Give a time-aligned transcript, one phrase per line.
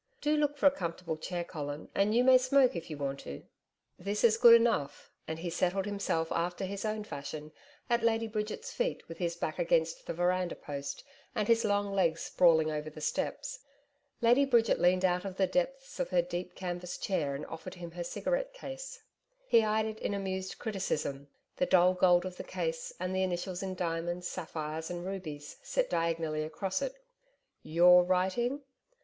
[0.19, 3.43] Do look for a comfortable chair, Colin, and you may smoke if you want to.'
[3.99, 7.51] 'This is good enough,' and he settled himself after his own fashion
[7.87, 11.03] at Lady Bridget's feet with his back against the veranda post
[11.35, 13.59] and his long legs sprawling over the steps.
[14.21, 17.91] Lady Bridget leaned out of the depths of her deep canvas chair and offered him
[17.91, 19.03] her cigarette case.
[19.45, 21.27] He eyed it in amused criticism
[21.57, 25.91] the dull gold of the case, and the initials in diamonds, sapphires and rubies set
[25.91, 26.95] diagonally across it.
[27.61, 28.63] 'YOUR writing?'